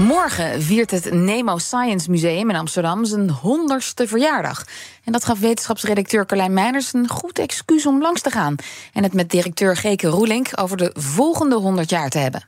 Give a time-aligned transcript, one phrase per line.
[0.00, 4.64] Morgen viert het Nemo Science Museum in Amsterdam zijn honderdste verjaardag.
[5.04, 8.54] En dat gaf wetenschapsredacteur Carlijn Meijners een goed excuus om langs te gaan.
[8.92, 12.44] En het met directeur Geke Roelink over de volgende 100 jaar te hebben.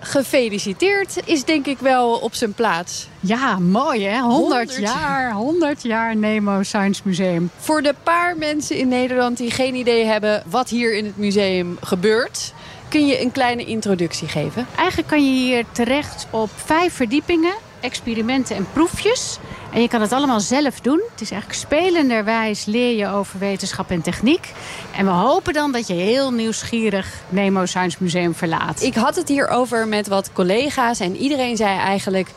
[0.00, 3.08] Gefeliciteerd is denk ik wel op zijn plaats.
[3.20, 4.20] Ja, mooi hè?
[4.20, 7.50] 100, 100 jaar, 100 jaar Nemo Science Museum.
[7.58, 11.76] Voor de paar mensen in Nederland die geen idee hebben wat hier in het museum
[11.80, 12.52] gebeurt,
[12.88, 14.66] kun je een kleine introductie geven?
[14.76, 19.38] Eigenlijk kan je hier terecht op vijf verdiepingen, experimenten en proefjes.
[19.72, 21.00] En je kan het allemaal zelf doen.
[21.10, 24.52] Het is eigenlijk spelenderwijs leer je over wetenschap en techniek.
[24.96, 28.82] En we hopen dan dat je heel nieuwsgierig Nemo Science Museum verlaat.
[28.82, 32.30] Ik had het hierover met wat collega's en iedereen zei eigenlijk...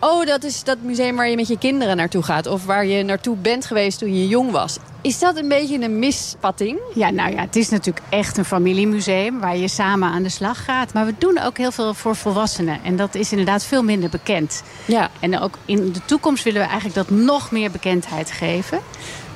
[0.00, 2.46] Oh, dat is dat museum waar je met je kinderen naartoe gaat.
[2.46, 4.76] Of waar je naartoe bent geweest toen je jong was.
[5.00, 6.78] Is dat een beetje een mispatting?
[6.94, 10.64] Ja, nou ja, het is natuurlijk echt een familiemuseum waar je samen aan de slag
[10.64, 10.92] gaat.
[10.92, 12.80] Maar we doen ook heel veel voor volwassenen.
[12.84, 14.62] En dat is inderdaad veel minder bekend.
[14.84, 15.10] Ja.
[15.20, 18.80] En ook in de toekomst willen we eigenlijk dat nog meer bekendheid geven.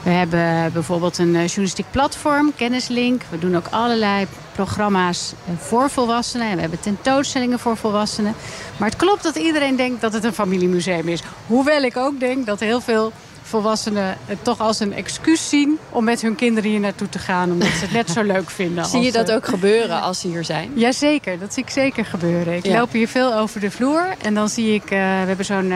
[0.02, 3.22] We hebben bijvoorbeeld een eh, journalistiek platform, Kennislink.
[3.30, 6.46] We doen ook allerlei programma's eh, voor volwassenen.
[6.48, 8.34] En we hebben tentoonstellingen voor volwassenen.
[8.76, 11.22] Maar het klopt dat iedereen denkt dat het een familiemuseum is.
[11.46, 13.12] Hoewel ik ook denk dat heel veel
[13.44, 15.78] volwassenen het toch als een excuus zien...
[15.90, 17.52] om met hun kinderen hier naartoe te gaan.
[17.52, 18.84] Omdat ze het net zo leuk vinden.
[18.84, 20.70] Zie je dat eh, ook gebeuren als ze hier zijn?
[20.74, 22.54] Jazeker, dat zie ik zeker gebeuren.
[22.56, 22.78] Ik Ja.
[22.78, 24.82] loop hier veel over de vloer en dan zie ik...
[24.84, 25.72] eh, we hebben zo'n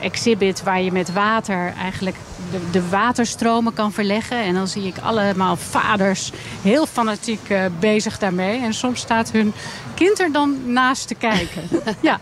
[0.00, 2.16] exhibit waar je met water eigenlijk
[2.54, 4.38] de, de waterstromen kan verleggen.
[4.38, 8.60] En dan zie ik allemaal vaders heel fanatiek eh, bezig daarmee.
[8.60, 9.52] En soms staat hun
[9.94, 11.62] kind er dan naast te kijken.
[12.00, 12.20] ja.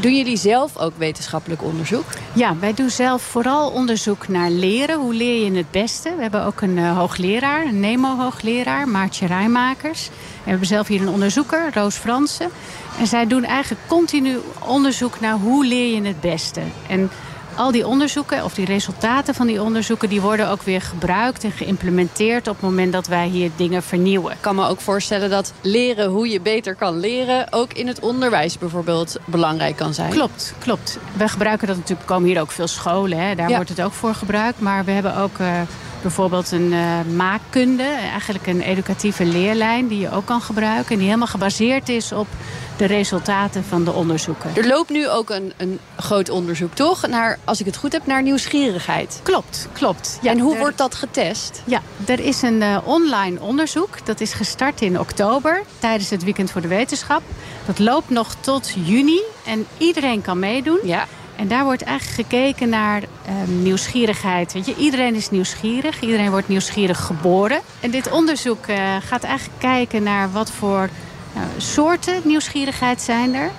[0.00, 2.04] Doen jullie zelf ook wetenschappelijk onderzoek?
[2.32, 4.98] ja, wij doen zelf vooral onderzoek naar leren.
[4.98, 6.14] Hoe leer je het beste?
[6.16, 10.08] We hebben ook een eh, hoogleraar, een NEMO-hoogleraar, Maartje Rijmakers.
[10.44, 12.50] We hebben zelf hier een onderzoeker, Roos Fransen.
[12.98, 16.60] En zij doen eigenlijk continu onderzoek naar hoe leer je het beste.
[16.88, 17.10] En
[17.56, 20.08] al die onderzoeken, of die resultaten van die onderzoeken...
[20.08, 22.48] die worden ook weer gebruikt en geïmplementeerd...
[22.48, 24.32] op het moment dat wij hier dingen vernieuwen.
[24.32, 27.46] Ik kan me ook voorstellen dat leren hoe je beter kan leren...
[27.50, 30.10] ook in het onderwijs bijvoorbeeld belangrijk kan zijn.
[30.10, 30.98] Klopt, klopt.
[31.16, 33.54] We gebruiken dat natuurlijk, komen hier ook veel scholen, hè, daar Ja.
[33.54, 34.60] wordt het ook voor gebruikt.
[34.60, 35.60] Maar we hebben ook eh,
[36.02, 40.90] bijvoorbeeld een eh, maakkunde, eigenlijk een educatieve leerlijn die je ook kan gebruiken.
[40.90, 42.26] En die helemaal gebaseerd is op
[42.76, 44.50] de resultaten van de onderzoeken.
[44.56, 47.06] Er loopt nu ook een, een groot onderzoek, toch?
[47.06, 49.20] Naar, als ik het goed heb, naar nieuwsgierigheid.
[49.22, 50.18] Klopt, klopt.
[50.22, 51.62] en hoe er- wordt dat getest?
[51.64, 54.06] Ja, er is een eh, online onderzoek.
[54.06, 57.22] Dat is gestart in oktober tijdens het Weekend voor de Wetenschap.
[57.66, 60.78] Dat loopt nog tot juni en iedereen kan meedoen.
[60.84, 61.06] Ja.
[61.36, 64.52] En daar wordt eigenlijk gekeken naar ehm, nieuwsgierigheid.
[64.52, 66.00] Weet je, iedereen is nieuwsgierig.
[66.00, 67.60] Iedereen wordt nieuwsgierig geboren.
[67.80, 70.88] En dit onderzoek eh, gaat eigenlijk kijken naar wat voor
[71.34, 73.50] nou, soorten nieuwsgierigheid zijn er.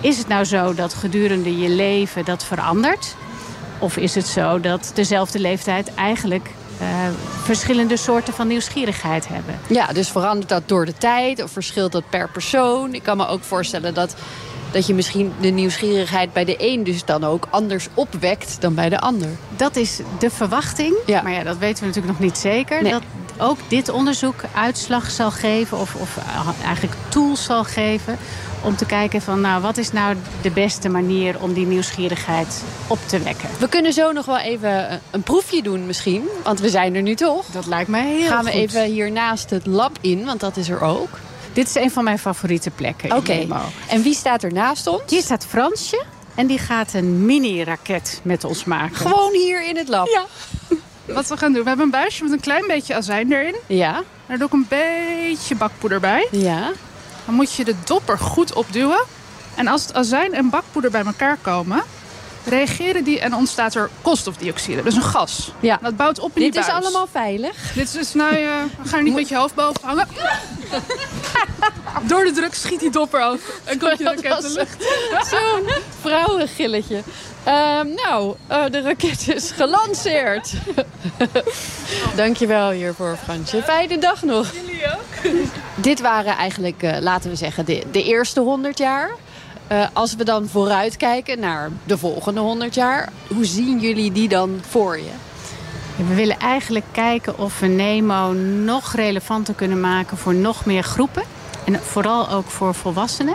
[0.00, 3.16] Is het nou zo dat gedurende je leven dat verandert?
[3.78, 6.86] Of is het zo dat dezelfde leeftijd eigenlijk eh,
[7.42, 9.58] verschillende soorten van nieuwsgierigheid hebben?
[9.68, 12.94] Ja, dus verandert dat door de tijd of verschilt dat per persoon?
[12.94, 14.14] Ik kan me ook voorstellen dat,
[14.70, 18.88] dat je misschien de nieuwsgierigheid bij de een dus dan ook anders opwekt dan bij
[18.88, 19.28] de ander.
[19.56, 20.94] Dat is de verwachting.
[21.06, 21.22] Ja.
[21.22, 22.82] Maar ja, dat weten we natuurlijk nog niet zeker.
[22.82, 22.92] Nee.
[22.92, 23.02] Dat
[23.38, 26.18] ook dit onderzoek uitslag zal geven, of, of
[26.64, 28.18] eigenlijk tools zal geven.
[28.62, 32.98] Om te kijken van, nou, wat is nou de beste manier om die nieuwsgierigheid op
[33.06, 33.48] te wekken?
[33.58, 37.14] We kunnen zo nog wel even een- proefje doen misschien, want we zijn er nu
[37.14, 37.46] toch.
[37.46, 40.68] Dat lijkt mij heel Gaan we even hier naast het lab in, want dat is
[40.68, 41.18] er ook.
[41.52, 43.60] Dit is een van mijn favoriete plekken Oké, in Nemo.
[43.88, 45.02] en wie staat er naast ons?
[45.06, 46.04] Hier staat Fransje
[46.34, 48.96] en die gaat een mini-raket met ons maken.
[48.96, 50.06] Gewoon hier in het lab.
[50.06, 50.24] Ja.
[51.14, 53.54] Wat we gaan doen, we hebben een buisje met een klein beetje azijn erin.
[53.66, 56.28] Ja, Daar doe ik een beetje bakpoeder bij.
[56.30, 56.70] ja.
[57.26, 59.00] Dan moet je de dopper goed opduwen.
[59.54, 61.82] En als het azijn en bakpoeder bij elkaar komen,
[62.44, 64.82] reageren die en ontstaat er koolstofdioxide.
[64.82, 65.52] Dus een gas.
[65.60, 65.78] Ja.
[65.82, 66.82] Dat bouwt op in Dit die is buis.
[66.84, 67.72] allemaal veilig.
[67.74, 70.06] Dit is dus, nou, je ga er niet met je hoofd boven hangen.
[72.08, 73.40] Door de druk schiet die dopper af.
[73.64, 74.84] En komt je Dat raket de lucht.
[75.30, 77.02] Zo'n vrouwengilletje.
[77.44, 80.52] Ehm, nou, eh, de raket is gelanceerd.
[82.16, 83.62] Dankjewel hiervoor, Fransje.
[83.62, 84.52] Fijne dag nog.
[84.52, 85.32] Jullie ook.
[85.74, 89.10] Dit waren eigenlijk, eh, laten we zeggen, de, de eerste 100 jaar.
[89.66, 94.60] Eh, als we dan vooruitkijken naar de volgende 100 jaar, hoe zien jullie die dan
[94.68, 95.10] voor je?
[96.06, 98.32] We willen eigenlijk kijken of we Nemo
[98.64, 101.22] nog relevanter kunnen maken voor nog meer groepen.
[101.64, 103.34] En vooral ook voor volwassenen.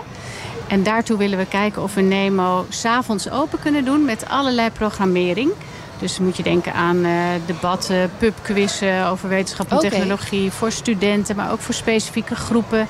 [0.68, 5.52] En daartoe willen we kijken of we Nemo s'avonds open kunnen doen met allerlei programmering.
[6.00, 7.12] Dus moet je denken aan uh,
[7.46, 10.52] debatten, pubquizzen over wetenschap en technologie.
[10.52, 12.88] Voor studenten, maar ook voor specifieke groepen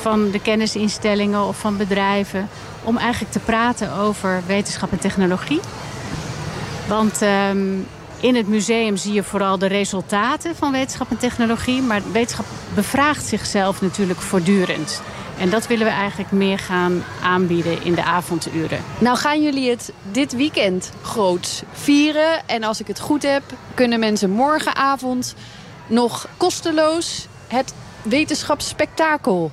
[0.00, 2.48] van de kennisinstellingen of van bedrijven.
[2.82, 5.60] Om eigenlijk te praten over wetenschap en technologie.
[6.88, 7.58] Want ehm,
[8.24, 11.82] in het museum zie je vooral de resultaten van wetenschap en technologie.
[11.82, 15.02] Maar wetenschap bevraagt zichzelf natuurlijk voortdurend.
[15.38, 18.78] En dat willen we eigenlijk meer gaan aanbieden in de avonduren.
[18.98, 22.48] Nou gaan jullie het dit weekend groot vieren.
[22.48, 23.42] En als ik het goed heb,
[23.74, 25.34] kunnen mensen morgenavond
[25.86, 29.52] nog kosteloos het wetenschapsspektakel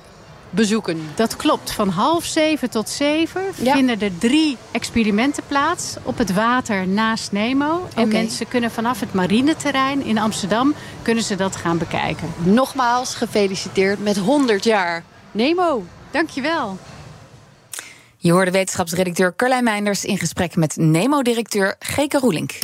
[0.52, 1.00] bezoeken.
[1.14, 1.72] Dat klopt.
[1.72, 3.74] Van half zeven tot zeven Ja.
[3.74, 7.88] vinden er drie experimenten plaats op het water naast Nemo.
[7.94, 12.32] En mensen kunnen vanaf het marineterrein in Amsterdam kunnen ze dat gaan bekijken.
[12.38, 15.84] Nogmaals gefeliciteerd met 100 jaar Nemo.
[16.10, 16.78] Dankjewel.
[18.16, 22.58] Je hoorde wetenschapsredacteur Carlijn Meinders in gesprek met Nemo-directeur Geke Roelink.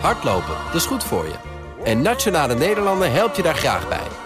[0.00, 1.34] Hardlopen, dat is goed voor je.
[1.84, 4.25] En Nationale Nederlanden helpt je daar graag bij.